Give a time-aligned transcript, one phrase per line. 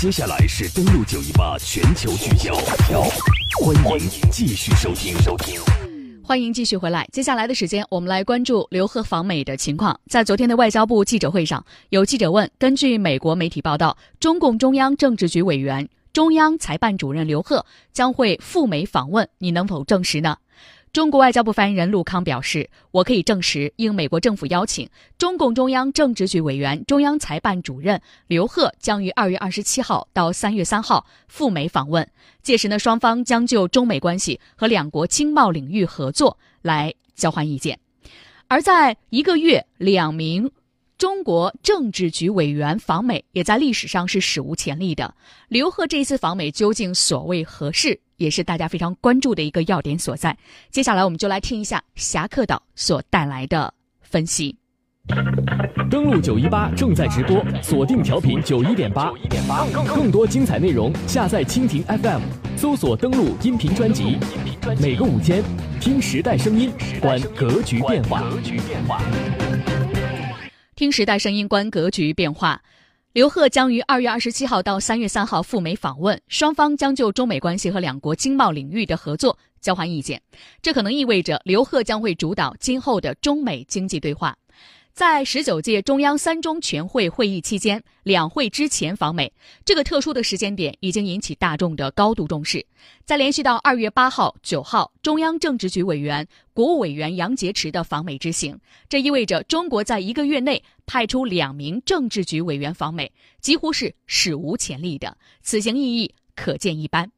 [0.00, 2.54] 接下来是登录九一八全球聚焦，
[3.84, 5.14] 欢迎继续收听。
[5.20, 5.60] 收听。
[6.24, 7.06] 欢迎继续回来。
[7.12, 10.00] 接下来的时间，我们来关注刘鹤访美的情况。
[10.06, 20.38] 在昨天的外交部记者会上，有记者问：根据美国媒体报道，中共中央政治局委员、中央财办主任刘鹤将会赴美访问，你能否证实呢？
[20.92, 32.04] 中国外交部发言人陆康表示：“我可以证实，应美国政府邀请，中共中央政治局委员、中央财办主任刘鹤将于二月二十七号到三月三号赴美访问。
[32.42, 37.78] 届时呢，双方将就中美关系和两国经贸领域合作来交换意见。
[38.48, 40.50] 而在一个月，两名
[40.98, 45.14] 中国政治局委员访美，也在历史上是史无前例的。
[45.46, 50.36] 刘鹤这次访美究竟所谓何事？”也是大家非常关注的一个要点所在。
[50.70, 54.54] 接下来，我们就来听一下侠客岛所带来的分析。
[55.90, 59.10] 登录九一八正在直播，锁定调频九一点八，
[59.88, 62.20] 更多精彩内容下载蜻蜓 FM，
[62.58, 64.18] 搜索登录音频专辑。
[64.80, 65.42] 每个午间，
[65.80, 68.22] 听时代声音，观格局变化。
[70.76, 72.62] 听时代声音，观格局变化。
[73.12, 80.22] 刘鹤将于二月二十七号到三月三号赴美访问，双方将就中美关系和两国经贸领域的合作交换意见。
[80.62, 84.36] 这可能意味着刘鹤将会主导今后的中美经济对话。
[84.92, 89.32] 在十九届中央三中全会会议期间，两会之前访美，
[89.64, 92.64] 这个特殊的时间点已经引起大众的高度重视。
[93.06, 103.10] 再联系到二月八号、九号，中央政治局委员、国务委员杨洁篪的访美之行，这意味着中国在一个月内派出两名政治局委员访美，
[103.40, 105.16] 几乎是史无前例的。
[105.40, 107.10] 此行意义可见一斑。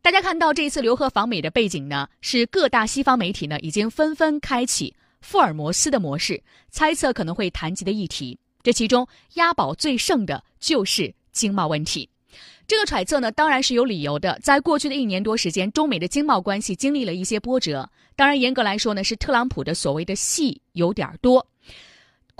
[0.00, 4.96] 大家看到这一次刘鹤访美的背景呢，是各大西方媒体呢已经纷纷开启。
[5.22, 12.06] 福尔摩斯的模式，猜测可能会谈及的议题，这其中押宝最盛的就是经贸问题。
[12.66, 14.38] 这个揣测呢，当然是有理由的。
[14.42, 17.88] 在过去的一年多时间，中美的经贸关系经历了一些波折。
[18.16, 21.46] 当然，严格来说呢，是特朗普的所谓的戏有点多。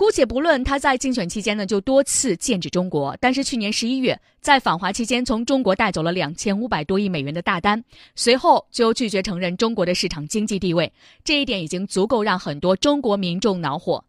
[0.03, 7.81] 姑且不论他在竞选期间呢就多次剑指中国，但是去年十一月在访华期间从中国带走了两千五百多亿美元的大单，
[8.13, 10.91] 随后就拒绝承认中国的市场经济地位，
[11.23, 14.03] 这一点已经足够让很多中国民众恼火。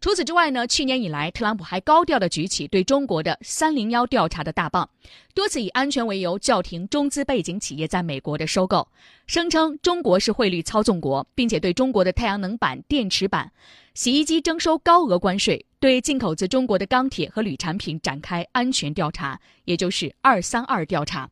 [0.00, 4.88] 除此之外呢，去年以来，特朗普还高调的举起对中国的“三零幺”调查的大棒，
[5.34, 8.88] 多次以安全为由叫停中资背景企业在美国的收购，
[9.26, 13.52] 声称中国是汇率操纵国，并且对中国的太阳能板、电池板、
[13.92, 21.28] 洗衣机征收高额关税，对进口自中国的钢铁和铝产品展开安全调查，也就是“二三二”调查。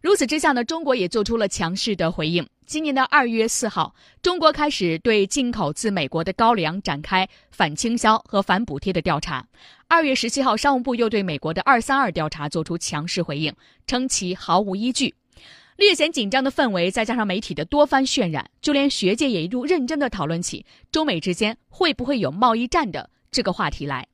[0.00, 2.44] 如此之下呢，中国也做出了强势的回应。
[2.70, 9.44] 今年的二月四号，中国开始对进口自美国的高粱展开反倾销和反补贴的调查。
[9.88, 13.52] 二月十七号，商务部又对美国的“二三二”调查做出强势回应，
[13.88, 15.12] 称其毫无依据。
[15.78, 24.06] 略显紧张的氛围，再加上媒体的多番渲染，就连学界也一度认真的讨论起中美之间会不会有贸易战的这个话题来。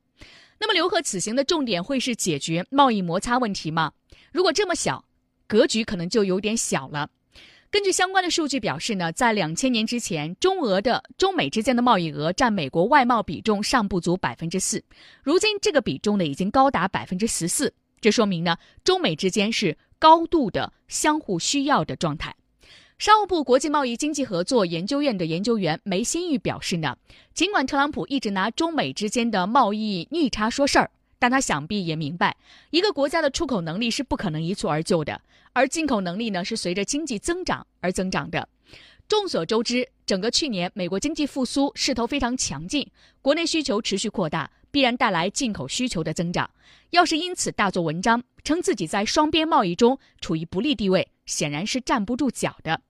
[0.59, 3.91] 那么，刘鹤此行的重点会是解决贸易摩擦问题吗？
[4.33, 5.05] 如果这么小，
[5.45, 7.07] 格局可能就有点小了。
[7.69, 14.81] 根据相关的数据表示呢，在两千年之前，中俄的中美之间的贸易额占美国外贸比重尚不足百分之四，
[15.21, 18.55] 如今这个比重呢已经高达百分之十四，这说明呢
[18.85, 22.33] 中美之间是高度的相互需要的状态。
[22.97, 26.97] 商务部国际贸易经济合作研究院的研究员梅新玉表示呢，
[27.33, 30.89] 尽管特朗普一直拿中美之间的贸易逆差说事儿。
[31.19, 32.35] 但他想必也明白，
[32.69, 35.21] 一个国家的出口能力是不可能一蹴而就的，
[35.53, 38.47] 而进口能力呢是随着经济增长而增长的。
[39.07, 42.85] 众所周知，整个去年美国经济复苏势头非常强劲，
[43.21, 46.49] 国内需求持续扩大，必然带来进口需求的增长。
[46.89, 52.81] 要是因此大做文章，称自己在双边贸易中处于不利地位，显然是站不住脚的。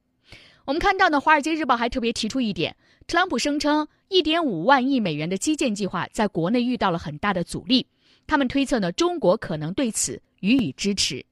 [0.66, 7.88] 我们看到呢，《华尔街日报》还特别提出一点：特朗普声称1.5万亿美元的基建计划在国内遇到了很大的阻力。
[8.28, 11.26] 他们推测呢，中国可能对此予以支持。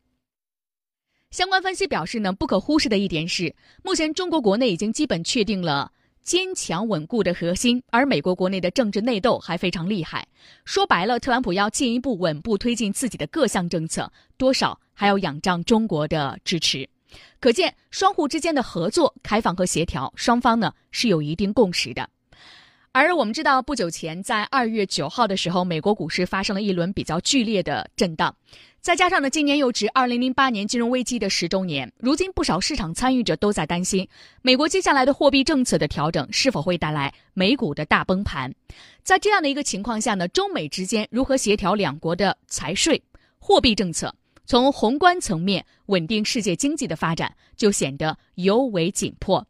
[1.31, 3.53] 相关分析表示呢，不可忽视的一点是，
[3.83, 5.91] 目前中国国内已经基本确定了
[6.23, 10.25] 坚强稳固的核心，而美国国内的政治内斗还非常厉害。
[10.63, 16.87] 说白了，特朗普要进一步稳步推进自己的各项政策，多少还要仰仗中国的支持。
[17.41, 22.09] 可见，双互之间的合作、开放和协调，双方呢是有一定共识的。
[23.03, 28.33] 而我们知道，不久前在二月九号的时候，美国股市发生了一轮比较剧烈的震荡，
[28.79, 34.07] 再加上呢，今年又值二零零八年金融危机的十周年，如今不少市场参与者都在担心，
[34.41, 38.55] 美国接下来的货币政策的调整是否会带来美股的大崩盘。
[39.03, 43.03] 在这样的一个情况下呢，中美之间如何协调两国的财税、
[43.39, 44.15] 货币政策，
[44.45, 49.45] 从宏观层面稳定世界经济的发展就显得尤为紧迫。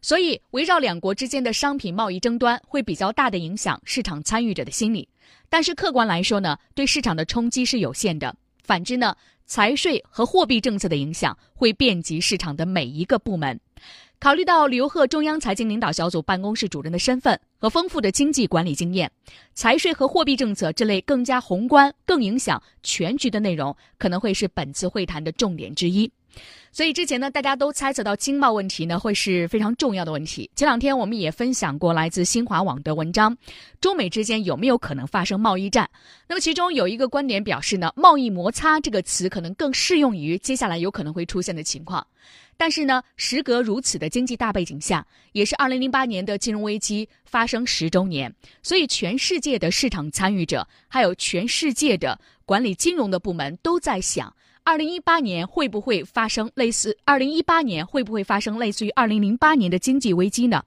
[0.00, 5.08] 所以，围绕两国之间的商品贸易争端会比较大的影响市场参与者的心理。
[5.48, 8.34] 但是，客观来说呢，对市场的冲击是有限的。
[8.62, 9.16] 反之呢，
[9.46, 13.58] 财税和货币政策的影响会遍及市场的每一个部门。
[14.20, 19.10] 考虑到刘鹤中央财经领导小组办公室主任的身份和丰富的经济管理经验，
[19.54, 26.10] 财税和货币政策这类更加宏观、更影响全局的内容，可能会是本次会谈的重点之一。
[26.70, 30.48] 所以之前呢，大家都猜测到经贸问题呢会是非常重要的问题。
[30.54, 33.36] 前两天我们也分享过来自新华网的文章，
[33.80, 35.88] 中美之间有没有可能发生贸易战？
[36.28, 42.06] 那么其中有一个观点表示呢，贸易摩擦这个词可能更适用于接下来有可能会出现的情况。
[42.56, 48.32] 但是呢，时隔如此的经济大背景下，也是二零零八年的金融危机发生十周年，
[48.62, 54.34] 所以全世界的市场参与者，还有全世界的管理金融的部门都在想。
[54.64, 56.96] 二零一八年会不会发生类似？
[57.04, 60.64] 二零一八年会不会发生类似于二零零八年的经济危机呢？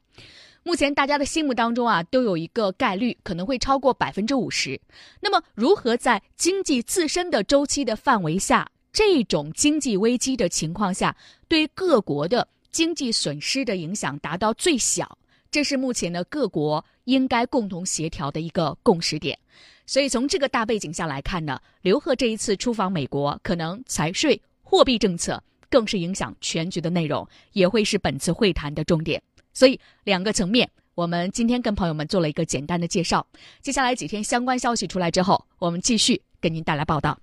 [0.61, 4.79] 目前大家的心目当中啊，都有一个概率可能会超过百分之五十。
[5.21, 11.17] 那么，如何在经济自身的周期的范围下，这种经济危机的情况下，
[11.47, 15.17] 对各国的经济损失的影响达到最小？
[15.51, 19.37] 这是目前呢各国应该共同协调的一个共识点。
[19.85, 29.21] 所以从这个大背景下来看呢，刘鹤这一次出访美国，可能财税、货币政策更是影响全局的内容，也会是本次会谈的重点。
[29.53, 33.27] 所以两个层面，我们今天跟朋友们做了一个简单的介绍。
[33.59, 37.19] 接下来几天相关消息出来之后，我们继续跟您带来报道。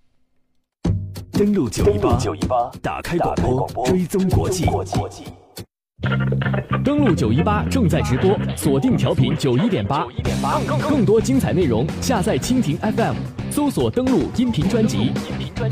[1.32, 3.34] 登录九一八，打开广
[3.72, 4.66] 播，追踪国际。
[6.85, 10.06] 登录九一八正在直播，锁定调频九一点八，
[10.89, 13.15] 更多精彩内容下载蜻蜓 FM，
[13.50, 15.11] 搜索登录音频专辑。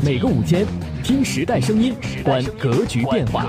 [0.03, 0.65] 每个午间，
[1.01, 1.95] 听时代声音，
[2.25, 3.45] 观格局变化。